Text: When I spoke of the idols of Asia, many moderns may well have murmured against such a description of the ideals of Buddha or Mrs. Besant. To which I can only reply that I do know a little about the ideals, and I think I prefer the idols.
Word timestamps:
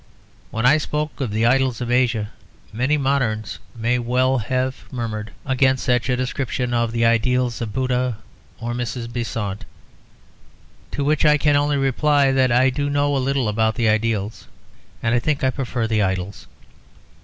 When 0.49 0.65
I 0.65 0.79
spoke 0.79 1.21
of 1.21 1.29
the 1.29 1.45
idols 1.45 1.79
of 1.79 1.91
Asia, 1.91 2.31
many 2.73 2.97
moderns 2.97 3.59
may 3.75 3.99
well 3.99 4.39
have 4.39 4.91
murmured 4.91 5.29
against 5.45 5.83
such 5.85 6.09
a 6.09 6.17
description 6.17 6.73
of 6.73 6.91
the 6.91 7.05
ideals 7.05 7.61
of 7.61 7.71
Buddha 7.71 8.17
or 8.59 8.73
Mrs. 8.73 9.13
Besant. 9.13 9.63
To 10.93 11.03
which 11.03 11.23
I 11.23 11.37
can 11.37 11.55
only 11.55 11.77
reply 11.77 12.31
that 12.31 12.51
I 12.51 12.71
do 12.71 12.89
know 12.89 13.15
a 13.15 13.19
little 13.21 13.47
about 13.47 13.75
the 13.75 13.89
ideals, 13.89 14.47
and 15.03 15.13
I 15.13 15.19
think 15.19 15.43
I 15.43 15.51
prefer 15.51 15.85
the 15.85 16.01
idols. 16.01 16.47